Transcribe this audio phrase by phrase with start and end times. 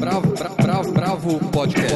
[0.00, 1.94] Bravo, bravo, bravo, bravo podcast.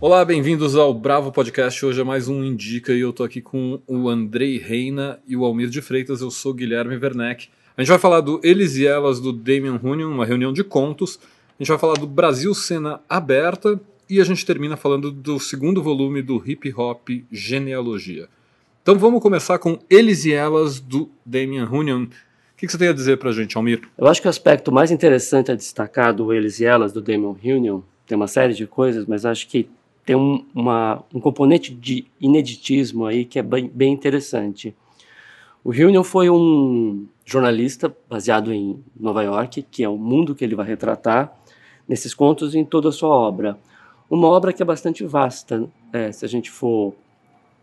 [0.00, 1.84] Olá, bem-vindos ao Bravo Podcast.
[1.84, 5.44] Hoje é mais um Indica e eu tô aqui com o Andrei Reina e o
[5.44, 6.22] Almir de Freitas.
[6.22, 7.50] Eu sou Guilherme Werneck.
[7.76, 11.20] A gente vai falar do Eles e Elas do Damien Runyon, uma reunião de contos.
[11.60, 15.82] A gente vai falar do Brasil Cena Aberta e a gente termina falando do segundo
[15.82, 18.26] volume do Hip Hop Genealogia.
[18.82, 22.02] Então vamos começar com Eles e Elas do Damien Runyon.
[22.02, 22.08] O
[22.56, 23.88] que, você tem a dizer pra gente, Almir?
[23.96, 27.36] Eu acho que o aspecto mais interessante a destacar do Eles e Elas do Damien
[27.40, 29.70] Runyon tem uma série de coisas, mas acho que
[30.04, 34.74] tem um, uma, um componente de ineditismo aí que é bem, bem interessante.
[35.62, 40.56] O Runyon foi um jornalista baseado em Nova York, que é o mundo que ele
[40.56, 41.32] vai retratar
[41.86, 43.56] nesses contos e em toda a sua obra.
[44.10, 46.92] Uma obra que é bastante vasta, é, se a gente for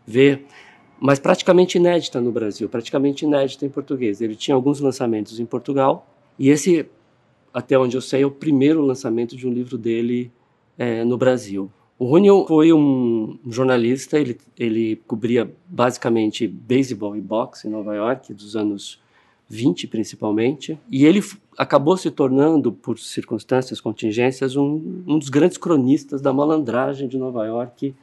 [0.06, 0.46] ver,
[1.00, 4.20] mas praticamente inédita no Brasil, praticamente inédita em português.
[4.20, 6.06] Ele tinha alguns lançamentos em Portugal,
[6.38, 6.86] e esse,
[7.52, 10.30] até onde eu sei, é o primeiro lançamento de um livro dele
[10.76, 11.70] é, no Brasil.
[11.98, 18.32] O Runyon foi um jornalista, ele, ele cobria basicamente beisebol e boxe em Nova York,
[18.32, 19.00] dos anos
[19.50, 21.20] 20 principalmente, e ele
[21.58, 27.44] acabou se tornando, por circunstâncias, contingências, um, um dos grandes cronistas da malandragem de Nova
[27.44, 27.94] York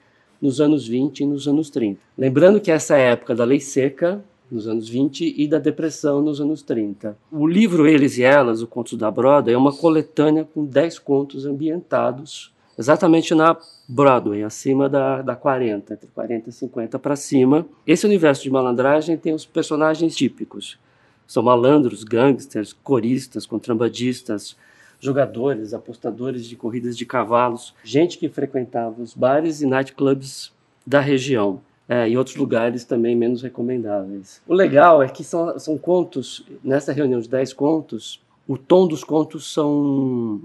[0.41, 1.99] nos anos 20 e nos anos 30.
[2.17, 6.39] Lembrando que essa é época da lei seca, nos anos 20, e da depressão nos
[6.39, 7.17] anos 30.
[7.31, 11.45] O livro Eles e Elas, o Contos da Broadway, é uma coletânea com 10 contos
[11.45, 17.65] ambientados exatamente na Broadway, acima da, da 40, entre 40 e 50 para cima.
[17.85, 20.77] Esse universo de malandragem tem os personagens típicos.
[21.25, 24.55] São malandros, gangsters, coristas, contrabandistas,
[24.99, 30.51] jogadores, apostadores de corridas de cavalos, gente que frequentava os bares e nightclubs
[30.85, 31.61] da região.
[31.89, 34.41] É, e outros lugares também menos recomendáveis.
[34.45, 39.05] O legal é que são, são contos, nessa reunião de 10 contos, o tom dos
[39.05, 40.41] contos são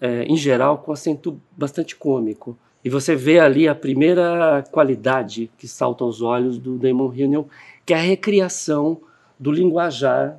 [0.00, 2.56] é, em geral, com acento bastante cômico.
[2.84, 7.48] E você vê ali a primeira qualidade que salta aos olhos do Damon Hill,
[7.86, 9.00] que é a recriação
[9.38, 10.38] do linguajar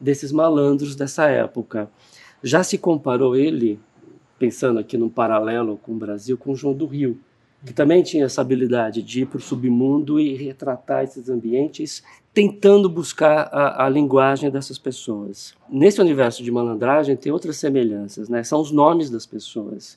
[0.00, 1.88] desses malandros dessa época.
[2.42, 3.78] Já se comparou ele,
[4.38, 7.18] pensando aqui num paralelo com o Brasil, com o João do Rio,
[7.64, 12.02] que também tinha essa habilidade de ir para o submundo e retratar esses ambientes,
[12.34, 15.54] tentando buscar a, a, linguagem dessas pessoas.
[15.70, 18.42] Nesse universo de malandragem tem outras semelhanças, né?
[18.42, 19.96] São os nomes das pessoas.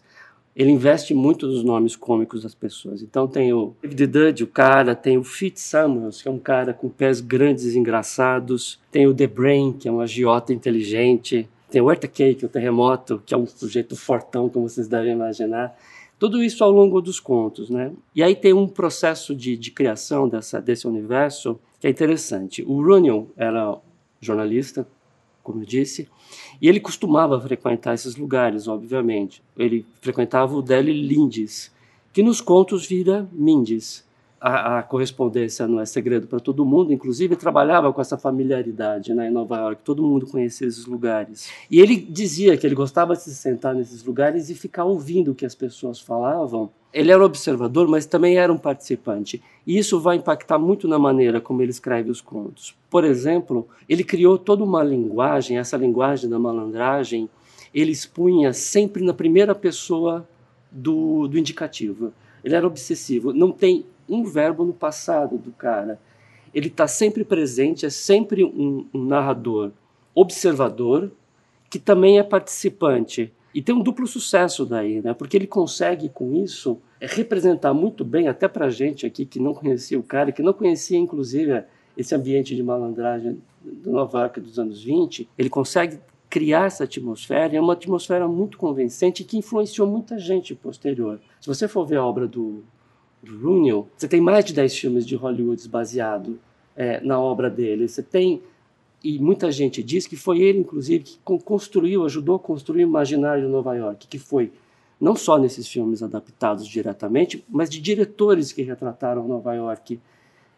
[0.56, 3.01] Ele investe muito nos nomes cômicos das pessoas.
[3.01, 6.73] Então tem o David Dudley, o cara, tem o Fitz Samuels, que é um cara
[6.73, 11.81] com pés grandes e engraçados, tem o The Brain, que é um agiota inteligente, tem
[11.81, 15.78] o Eartha Cake, o terremoto, que é um sujeito fortão, como vocês devem imaginar.
[16.18, 17.91] Tudo isso ao longo dos contos, né?
[18.16, 22.63] E aí tem um processo de, de criação dessa, desse universo que é interessante.
[22.66, 23.78] O Runyon era
[24.22, 24.88] jornalista,
[25.44, 26.08] como eu disse,
[26.62, 29.44] e ele costumava frequentar esses lugares, obviamente.
[29.57, 31.74] Ele frequentava o Deli Lindes,
[32.13, 34.06] que nos contos vira Mindes
[34.47, 39.28] a, a, correspondência não é segredo para todo mundo, inclusive trabalhava com essa familiaridade né,
[39.28, 41.50] em Nova York, todo mundo conhecia esses lugares.
[41.69, 45.35] E ele dizia que ele gostava de se sentar nesses lugares e ficar ouvindo o
[45.35, 46.69] que as pessoas falavam.
[46.94, 49.41] Ele era observador, mas também era um participante.
[49.66, 52.75] E isso vai impactar muito na maneira como ele escreve os contos.
[52.88, 57.27] Por exemplo, ele criou toda uma linguagem, essa linguagem da malandragem,
[57.73, 60.23] ele expunha sempre na primeira pessoa
[60.72, 62.13] do, do indicativo.
[62.44, 63.33] Ele era obsessivo.
[63.33, 65.99] Não tem um verbo no passado do cara.
[66.53, 69.71] Ele está sempre presente, é sempre um, um narrador
[70.13, 71.11] observador
[71.69, 73.33] que também é participante.
[73.53, 75.13] E tem um duplo sucesso daí, né?
[75.13, 79.53] Porque ele consegue, com isso, é representar muito bem, até para gente aqui que não
[79.53, 81.63] conhecia o cara, que não conhecia, inclusive,
[81.97, 85.99] esse ambiente de malandragem do Nova York dos anos 20, ele consegue
[86.29, 91.19] criar essa atmosfera, é uma atmosfera muito convincente que influenciou muita gente posterior.
[91.39, 92.63] Se você for ver a obra do
[93.31, 96.39] Runyon, você tem mais de 10 filmes de Hollywood baseado
[96.75, 97.88] é, na obra dele.
[97.88, 98.42] Você tem
[99.04, 103.44] e muita gente diz que foi ele, inclusive, que construiu, ajudou a construir o imaginário
[103.44, 104.51] de Nova York, que foi
[105.00, 110.00] não só nesses filmes adaptados diretamente, mas de diretores que retrataram Nova York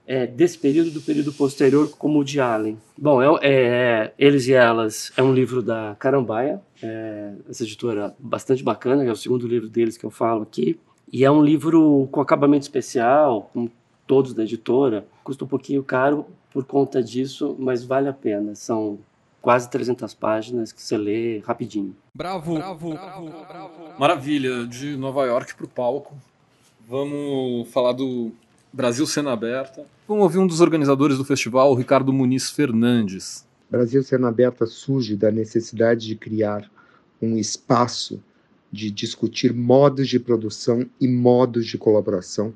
[0.05, 2.77] é, desse período do período posterior, como o de Allen.
[2.97, 8.63] Bom, é, é, Eles e Elas é um livro da Carambaia, é, essa editora bastante
[8.63, 10.79] bacana, é o segundo livro deles que eu falo aqui.
[11.11, 13.69] E é um livro com acabamento especial, com
[14.05, 15.05] todos da editora.
[15.23, 18.55] Custa um pouquinho caro por conta disso, mas vale a pena.
[18.55, 18.99] São
[19.41, 21.95] quase 300 páginas que você lê rapidinho.
[22.13, 23.99] Bravo, bravo, bravo, bravo.
[23.99, 26.15] Maravilha, de Nova York para o palco.
[26.87, 28.31] Vamos falar do
[28.73, 29.85] Brasil Cena Aberta.
[30.07, 33.45] Vamos ouvir um dos organizadores do festival, o Ricardo Muniz Fernandes.
[33.69, 36.69] Brasil Cena Aberta surge da necessidade de criar
[37.21, 38.21] um espaço
[38.71, 42.53] de discutir modos de produção e modos de colaboração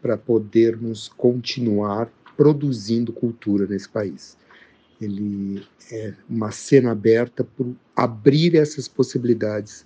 [0.00, 4.36] para podermos continuar produzindo cultura nesse país.
[5.00, 7.66] Ele é uma cena aberta para
[7.96, 9.84] abrir essas possibilidades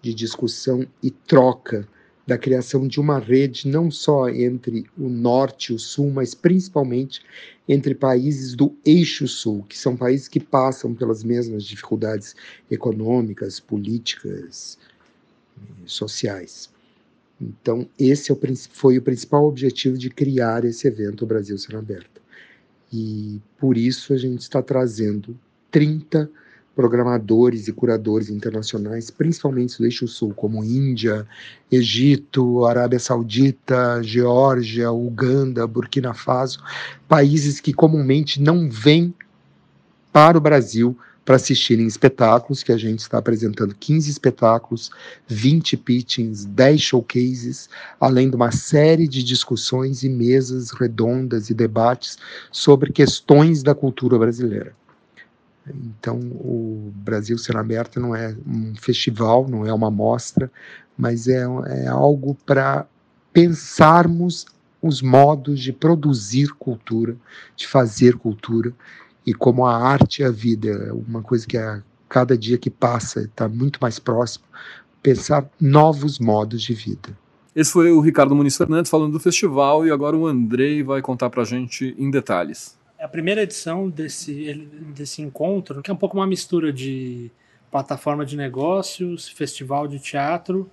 [0.00, 1.88] de discussão e troca
[2.26, 7.20] da criação de uma rede não só entre o norte e o sul, mas principalmente
[7.68, 12.34] entre países do eixo sul, que são países que passam pelas mesmas dificuldades
[12.70, 14.78] econômicas, políticas,
[15.84, 16.70] sociais.
[17.40, 18.36] Então, esse é
[18.70, 22.22] foi o principal objetivo de criar esse evento Brasil Cena Aberta.
[22.92, 25.38] E por isso a gente está trazendo
[25.70, 26.30] 30
[26.74, 31.26] programadores e curadores internacionais, principalmente do eixo sul, como Índia,
[31.70, 36.60] Egito, Arábia Saudita, Geórgia, Uganda, Burkina Faso,
[37.08, 39.14] países que comumente não vêm
[40.12, 44.90] para o Brasil para assistirem espetáculos, que a gente está apresentando 15 espetáculos,
[45.26, 52.18] 20 pitchings, 10 showcases, além de uma série de discussões e mesas redondas e debates
[52.52, 54.74] sobre questões da cultura brasileira.
[55.66, 60.50] Então, o Brasil Cena Aberta não é um festival, não é uma mostra,
[60.96, 62.86] mas é, é algo para
[63.32, 64.46] pensarmos
[64.82, 67.16] os modos de produzir cultura,
[67.56, 68.72] de fazer cultura,
[69.26, 72.70] e como a arte e a vida é uma coisa que a cada dia que
[72.70, 74.44] passa está muito mais próximo,
[75.02, 77.16] pensar novos modos de vida.
[77.56, 81.30] Esse foi o Ricardo Muniz Fernandes falando do festival e agora o Andrei vai contar
[81.30, 82.76] para a gente em detalhes.
[83.04, 84.66] A primeira edição desse,
[84.96, 87.30] desse encontro, que é um pouco uma mistura de
[87.70, 90.70] plataforma de negócios, festival de teatro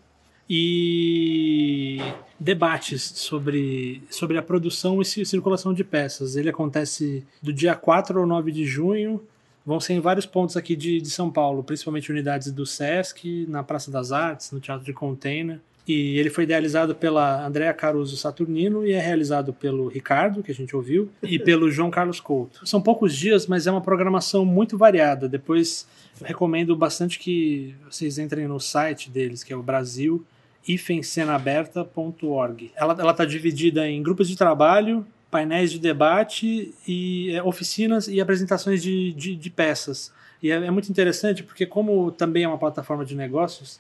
[0.49, 1.99] e
[2.39, 6.37] debates sobre, sobre a produção e circulação de peças.
[6.37, 9.21] Ele acontece do dia 4 ao 9 de junho.
[9.65, 13.61] Vão ser em vários pontos aqui de, de São Paulo, principalmente unidades do SESC, na
[13.61, 15.59] Praça das Artes, no Teatro de Container.
[15.87, 20.55] E ele foi idealizado pela Andrea Caruso Saturnino e é realizado pelo Ricardo, que a
[20.55, 22.67] gente ouviu, e pelo João Carlos Couto.
[22.67, 25.27] São poucos dias, mas é uma programação muito variada.
[25.27, 25.87] Depois
[26.23, 30.23] recomendo bastante que vocês entrem no site deles, que é o Brasil
[30.67, 32.71] ifencenaberta.org.
[32.75, 38.83] Ela está dividida em grupos de trabalho, painéis de debate e é, oficinas e apresentações
[38.83, 40.11] de, de, de peças.
[40.43, 43.79] E é, é, muito interessante porque, como também é uma plataforma de negócios,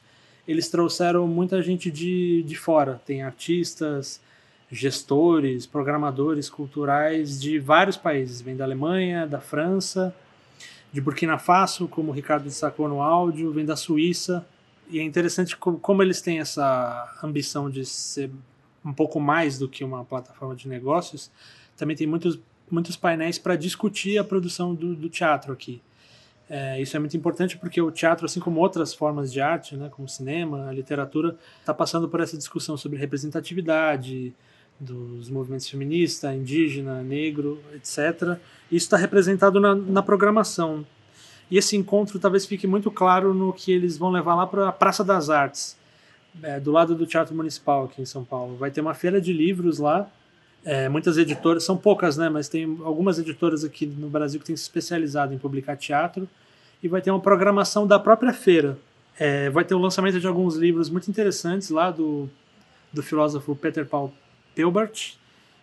[0.51, 3.01] eles trouxeram muita gente de, de fora.
[3.05, 4.21] Tem artistas,
[4.71, 8.41] gestores, programadores culturais de vários países.
[8.41, 10.15] Vem da Alemanha, da França,
[10.91, 14.45] de Burkina Faso, como o Ricardo destacou no áudio, vem da Suíça.
[14.89, 18.29] E é interessante como, como eles têm essa ambição de ser
[18.83, 21.31] um pouco mais do que uma plataforma de negócios,
[21.77, 22.39] também tem muitos,
[22.69, 25.81] muitos painéis para discutir a produção do, do teatro aqui.
[26.53, 29.87] É, isso é muito importante porque o teatro, assim como outras formas de arte, né,
[29.89, 34.33] como o cinema, a literatura, está passando por essa discussão sobre representatividade
[34.77, 38.37] dos movimentos feminista, indígena, negro, etc.
[38.69, 40.85] Isso está representado na, na programação.
[41.49, 44.71] E esse encontro talvez fique muito claro no que eles vão levar lá para a
[44.73, 45.77] Praça das Artes,
[46.43, 48.57] é, do lado do Teatro Municipal aqui em São Paulo.
[48.57, 50.11] Vai ter uma feira de livros lá.
[50.65, 52.27] É, muitas editoras, são poucas, né?
[52.27, 56.27] Mas tem algumas editoras aqui no Brasil que têm se especializado em publicar teatro.
[56.81, 58.77] E vai ter uma programação da própria feira.
[59.19, 62.29] É, vai ter o lançamento de alguns livros muito interessantes lá do,
[62.91, 64.13] do filósofo Peter Paul
[64.55, 65.15] Pilbert,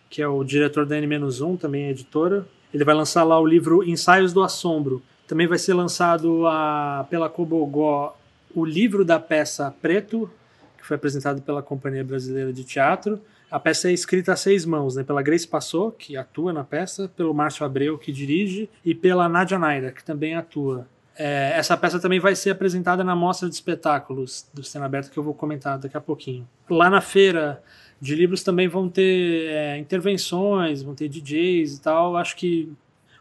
[0.09, 2.45] que é o diretor da N-1, também é editora.
[2.73, 7.29] Ele vai lançar lá o livro Ensaios do Assombro, também vai ser lançado a, pela
[7.29, 8.17] Cobogó
[8.55, 10.29] o livro da peça Preto,
[10.77, 13.21] que foi apresentado pela Companhia Brasileira de Teatro.
[13.51, 17.11] A peça é escrita a seis mãos, né, pela Grace Passot, que atua na peça,
[17.15, 20.87] pelo Márcio Abreu, que dirige, e pela Nadia Naira, que também atua.
[21.19, 25.19] É, essa peça também vai ser apresentada na mostra de espetáculos do Cena Aberta, que
[25.19, 26.47] eu vou comentar daqui a pouquinho.
[26.69, 27.61] Lá na feira
[27.99, 32.15] de livros também vão ter é, intervenções, vão ter DJs e tal.
[32.15, 32.73] Acho que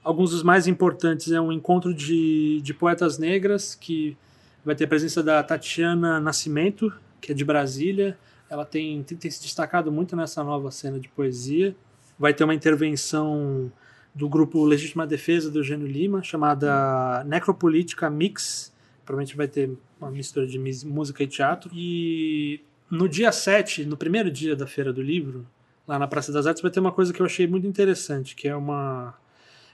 [0.08, 4.16] Alguns dos mais importantes é um encontro de, de poetas negras, que
[4.64, 6.90] vai ter a presença da Tatiana Nascimento,
[7.20, 8.16] que é de Brasília.
[8.48, 11.76] Ela tem, tem se destacado muito nessa nova cena de poesia.
[12.18, 13.70] Vai ter uma intervenção
[14.18, 18.72] do grupo Legítima Defesa do Eugênio Lima, chamada Necropolítica Mix.
[19.06, 19.70] Provavelmente vai ter
[20.00, 21.70] uma mistura de música e teatro.
[21.72, 22.60] E
[22.90, 25.46] no dia 7, no primeiro dia da Feira do Livro,
[25.86, 28.48] lá na Praça das Artes, vai ter uma coisa que eu achei muito interessante, que
[28.48, 29.14] é uma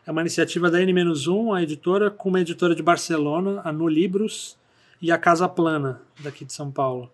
[0.07, 4.59] é uma iniciativa da N-1, a editora, com uma editora de Barcelona, a No Libros,
[5.01, 7.11] e a Casa Plana, daqui de São Paulo.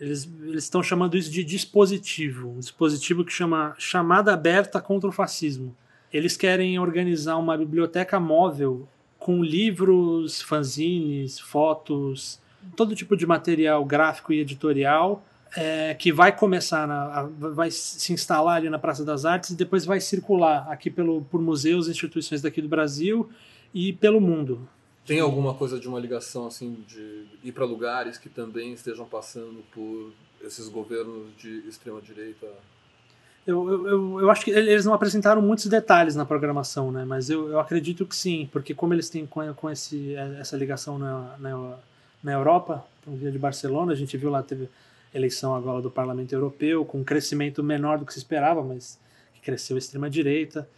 [0.00, 5.76] Eles estão chamando isso de dispositivo, um dispositivo que chama Chamada Aberta contra o Fascismo.
[6.12, 12.40] Eles querem organizar uma biblioteca móvel com livros, fanzines, fotos,
[12.76, 15.22] todo tipo de material gráfico e editorial
[15.54, 19.84] é, que vai começar, na, vai se instalar ali na Praça das Artes e depois
[19.84, 23.28] vai circular aqui pelo, por museus e instituições daqui do Brasil
[23.72, 24.68] e pelo mundo.
[25.06, 29.62] Tem alguma coisa de uma ligação assim de ir para lugares que também estejam passando
[29.72, 32.46] por esses governos de extrema direita?
[33.46, 37.04] Eu, eu, eu acho que eles não apresentaram muitos detalhes na programação, né?
[37.04, 40.98] Mas eu, eu acredito que sim, porque como eles têm com, com esse, essa ligação
[40.98, 41.76] na, na,
[42.24, 44.68] na Europa, no dia de Barcelona, a gente viu lá teve
[45.14, 48.98] eleição agora do Parlamento Europeu com um crescimento menor do que se esperava, mas
[49.46, 50.68] cresceu a extrema direita.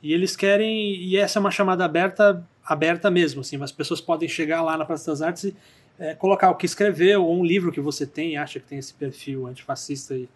[0.00, 4.28] E eles querem, e essa é uma chamada aberta, aberta mesmo, assim, as pessoas podem
[4.28, 5.56] chegar lá na Praça das Artes e
[5.98, 8.94] é, colocar o que escreveu, ou um livro que você tem, acha que tem esse
[8.94, 10.28] perfil antifascista e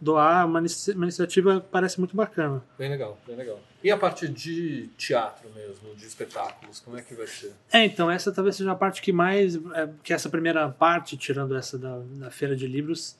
[0.00, 2.62] doar, uma, uma iniciativa parece muito bacana.
[2.78, 3.60] Bem legal, bem legal.
[3.82, 7.52] E a parte de teatro mesmo, de espetáculos, como é que vai ser?
[7.72, 11.56] É, então, essa talvez seja a parte que mais, é, que essa primeira parte, tirando
[11.56, 13.16] essa da, da feira de livros,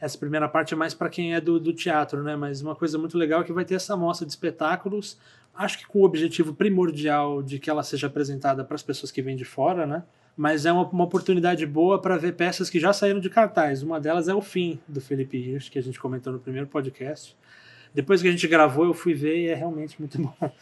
[0.00, 2.36] essa primeira parte é mais para quem é do, do teatro, né?
[2.36, 5.18] Mas uma coisa muito legal é que vai ter essa mostra de espetáculos,
[5.54, 9.22] acho que com o objetivo primordial de que ela seja apresentada para as pessoas que
[9.22, 10.04] vêm de fora, né?
[10.36, 13.82] Mas é uma, uma oportunidade boa para ver peças que já saíram de cartaz.
[13.82, 17.34] Uma delas é O Fim, do Felipe Hirsch, que a gente comentou no primeiro podcast.
[17.94, 20.52] Depois que a gente gravou, eu fui ver e é realmente muito bom.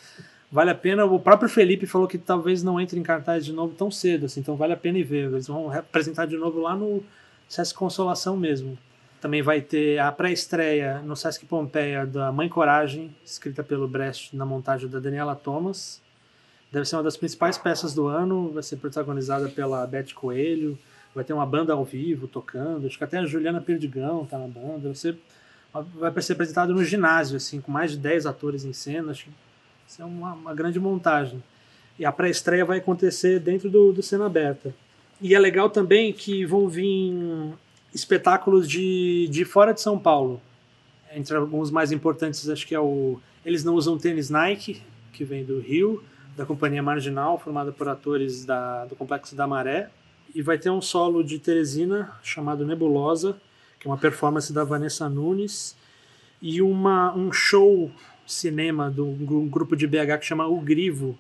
[0.55, 1.05] Vale a pena.
[1.05, 4.39] O próprio Felipe falou que talvez não entre em cartaz de novo tão cedo, assim,
[4.39, 5.25] então vale a pena ir ver.
[5.29, 7.03] Eles vão apresentar de novo lá no
[7.49, 8.79] Sesc Consolação mesmo.
[9.21, 14.47] Também vai ter a pré-estreia no Sesc Pompeia da Mãe Coragem, escrita pelo Brecht na
[14.47, 16.01] montagem da Daniela Thomas.
[16.75, 20.77] Deve ser uma das principais peças do ano, vai ser protagonizada pela Beth Coelho,
[21.15, 24.49] vai ter uma banda ao vivo tocando, acho que até a Juliana Perdigão tá na
[24.49, 25.17] banda, vai ser,
[25.73, 29.31] vai ser apresentado no ginásio, assim, com mais de 10 atores em cena, acho que
[29.31, 29.39] vai
[29.87, 31.41] ser uma, uma grande montagem.
[31.97, 34.75] E a pré-estreia vai acontecer dentro do, do Cena Aberta.
[35.21, 37.15] E é legal também que vão vir
[37.95, 40.43] espetáculos de, de fora de São Paulo.
[41.15, 45.45] Entre alguns mais importantes, acho que é o Eles Não Usam Tênis Nike, que vem
[45.45, 46.03] do Rio,
[46.37, 49.91] da Companhia Marginal, formada por atores da, do Complexo da Maré.
[50.35, 53.37] E vai ter um solo de Teresina, chamado Nebulosa,
[53.79, 55.77] que é uma performance da Vanessa Nunes.
[56.43, 57.91] E uma, um show
[58.27, 61.19] cinema de um grupo de BH que chama O Grivo,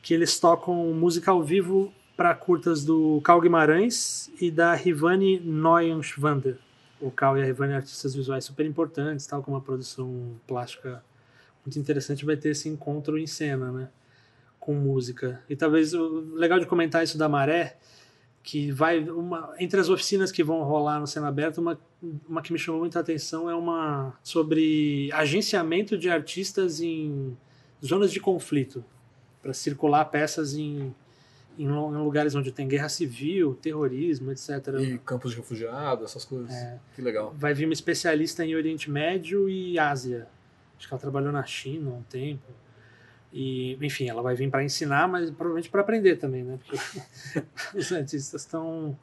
[0.00, 6.58] que eles tocam música ao vivo para curtas do Cal Guimarães e da Rivane Neuenschwander.
[7.00, 11.02] O Cal e a Rivane artistas visuais super importantes, tal como uma produção plástica
[11.64, 13.88] muito interessante, vai ter esse encontro em cena, né?
[14.62, 15.42] Com música.
[15.48, 17.76] E talvez o legal de comentar isso da Maré,
[18.42, 21.78] que vai uma entre as oficinas que vão rolar no cena aberta, uma,
[22.28, 27.36] uma que me chamou muita atenção é uma sobre agenciamento de artistas em
[27.84, 28.84] zonas de conflito
[29.42, 30.94] para circular peças em
[31.58, 34.68] em, lugares onde tem guerra civil, terrorismo, etc.
[34.80, 36.50] E campos de refugiados, essas coisas.
[36.50, 37.34] É, que legal.
[37.36, 40.26] Vai vir uma especialista em Oriente Médio e Ásia.
[40.78, 42.42] Acho que ela trabalhou na China há um tempo.
[43.32, 46.58] E, enfim, ela vai vir para ensinar, mas provavelmente para aprender também, né?
[46.58, 46.76] Porque
[47.76, 48.98] os artistas estão.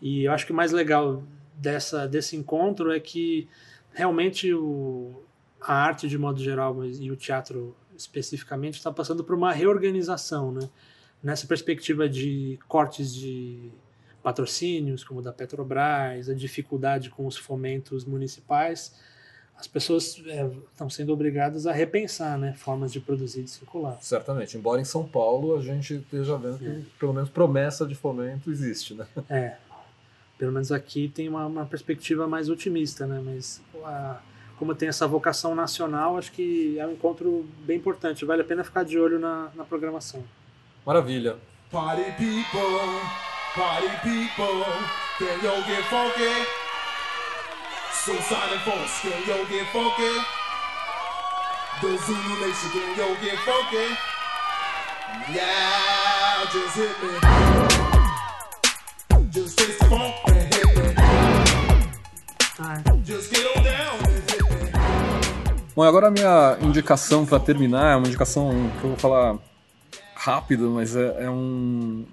[0.00, 1.22] E eu acho que o mais legal
[1.54, 3.48] dessa, desse encontro é que
[3.94, 5.22] realmente o,
[5.60, 10.68] a arte, de modo geral, e o teatro especificamente, está passando por uma reorganização, né?
[11.22, 13.70] nessa perspectiva de cortes de
[14.22, 18.94] patrocínios, como da Petrobras, a dificuldade com os fomentos municipais,
[19.58, 23.96] as pessoas é, estão sendo obrigadas a repensar né, formas de produzir e circular.
[24.02, 24.56] Certamente.
[24.56, 26.80] Embora em São Paulo a gente esteja vendo que, é.
[26.98, 28.94] pelo menos, promessa de fomento existe.
[28.94, 29.06] Né?
[29.30, 29.56] É.
[30.38, 33.22] Pelo menos aqui tem uma, uma perspectiva mais otimista, né?
[33.24, 34.20] mas a,
[34.58, 38.24] como tem essa vocação nacional, acho que é um encontro bem importante.
[38.26, 40.22] Vale a pena ficar de olho na, na programação.
[40.84, 41.36] Maravilha.
[41.70, 43.00] Party people,
[43.54, 44.64] party people,
[45.18, 46.55] can you get funky?
[48.06, 50.14] Suicide folks, can you get funky?
[51.82, 53.86] The Zulu Nation, can you get funky?
[55.34, 57.10] Yeah, just hit me.
[59.28, 60.84] Just taste the funk and hit me.
[63.02, 63.98] Just get on down.
[65.74, 69.36] Bom, agora a minha indicação para terminar é uma indicação que eu vou falar
[70.14, 72.06] rápido, mas é, é um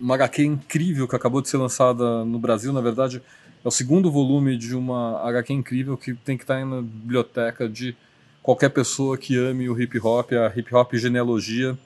[0.00, 3.22] uma HQ incrível que acabou de ser lançada no Brasil, na verdade
[3.64, 7.96] é o segundo volume de uma HQ incrível que tem que estar na biblioteca de
[8.42, 11.76] qualquer pessoa que ame o hip hop, a hip hop genealogia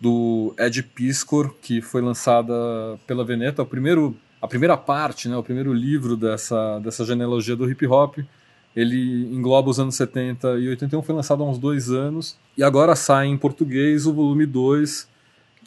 [0.00, 2.54] do Ed Piscor, que foi lançada
[3.06, 7.68] pela Veneta, o primeiro a primeira parte, né, o primeiro livro dessa, dessa genealogia do
[7.68, 8.18] hip hop,
[8.74, 12.94] ele engloba os anos 70 e 81, foi lançado há uns dois anos, e agora
[12.94, 15.08] sai em português o volume 2,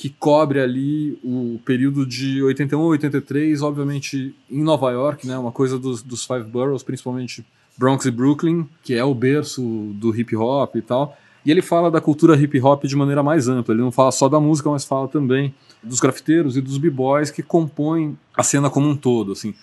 [0.02, 5.52] que cobre ali o período de 81 a 83, obviamente em Nova York, né, uma
[5.52, 7.46] coisa dos, dos Five Boroughs, principalmente
[7.78, 9.62] Bronx e Brooklyn, que é o berço
[9.94, 11.16] do hip hop e tal.
[11.46, 13.76] E ele fala da cultura hip hop de maneira mais ampla.
[13.76, 15.54] Ele não fala só da música, mas fala também
[15.84, 19.34] dos grafiteiros e dos b-boys que compõem a cena como um todo.
[19.34, 19.54] Assim.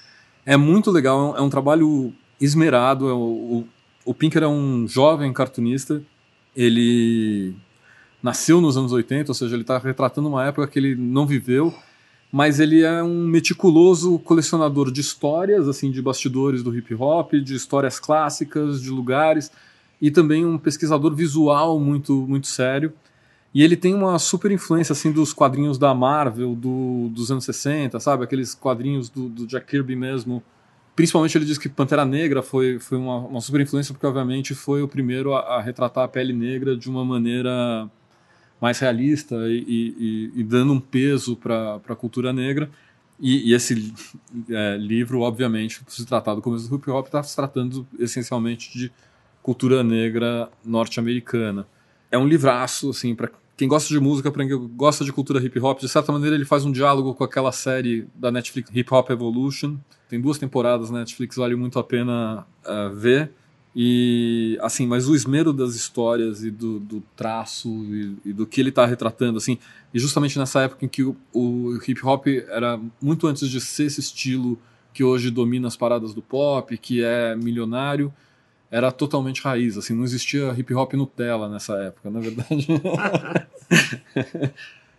[0.47, 3.09] É muito legal, é um, é trabalho esmerado.
[3.09, 3.68] É o, o,
[4.04, 6.00] o Pinker é um jovem cartunista.
[6.54, 7.57] Ele
[8.22, 11.75] nasceu nos anos 80, ou seja, ele está retratando uma época que ele não viveu,
[12.30, 17.54] mas ele é um meticuloso colecionador de histórias, assim, de bastidores do hip hop, de
[17.54, 19.50] histórias clássicas, de lugares
[20.00, 22.92] e também um pesquisador visual muito, muito sério.
[23.54, 27.98] E ele tem uma super influência assim dos quadrinhos da Marvel do, dos anos 60,
[27.98, 28.25] sabe?
[28.25, 30.42] Aqueles quadrinhos do, do, Jack Kirby mesmo.
[30.94, 34.82] Principalmente ele diz que Pantera Negra foi, foi uma, uma super influência porque, obviamente, foi
[34.82, 37.88] o primeiro a, a retratar a pele negra de uma maneira
[38.60, 42.70] mais realista e, e, e dando um peso para a cultura negra.
[43.20, 43.92] E, e esse
[44.48, 48.92] é, livro, obviamente, se tratar do começo do hip hop, está se tratando essencialmente de
[49.42, 51.66] cultura negra norte-americana.
[52.10, 55.58] É um livraço, assim, para quem gosta de música, para quem gosta de cultura hip
[55.58, 59.10] hop, de certa maneira ele faz um diálogo com aquela série da Netflix Hip Hop
[59.10, 59.76] Evolution.
[60.08, 63.32] Tem duas temporadas na Netflix, vale muito a pena uh, ver.
[63.80, 68.61] E assim, mas o esmero das histórias e do, do traço e, e, do que
[68.61, 69.56] ele está retratando, assim,
[69.94, 73.85] e justamente nessa época em que o, o hip hop era muito antes de ser
[73.85, 74.58] esse estilo
[74.92, 78.12] que hoje domina as paradas do pop, que é milionário,
[78.68, 82.66] era totalmente raiz, assim, não existia hip hop Nutella nessa época, na é verdade.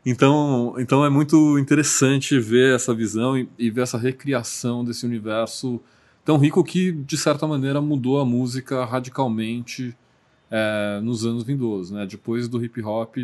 [0.05, 5.81] então, então é muito interessante ver essa visão e, e, ver essa recriação desse universo
[6.23, 9.95] tão rico que, de certa maneira, mudou a música radicalmente
[10.49, 11.91] é, nos anos vindouros.
[11.91, 12.05] Né?
[12.05, 13.17] Depois do hip hop,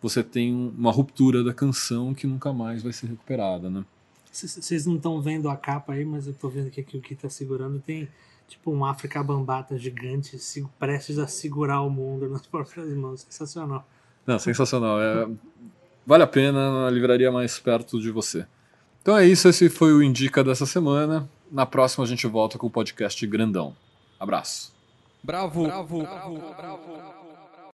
[0.00, 3.70] você tem uma ruptura da canção que nunca mais vai ser recuperada.
[3.70, 3.84] Né?
[4.30, 7.14] Vocês não estão vendo a capa aí, mas eu estou vendo que aqui o que
[7.14, 8.08] está segurando tem
[8.46, 10.38] tipo um África Bambata gigante
[10.78, 13.22] prestes a segurar o mundo nas próprias mãos.
[13.22, 13.86] Sensacional.
[14.26, 15.00] Não, sensacional.
[15.00, 15.28] É,
[16.06, 18.46] vale a pena na livraria mais perto de você.
[19.00, 21.28] Então é isso, esse foi o Indica dessa semana.
[21.50, 23.74] Na próxima a gente volta com o podcast grandão.
[24.18, 24.72] Abraço.
[25.22, 26.94] Bravo, bravo, bravo, bravo.
[26.94, 27.26] bravo.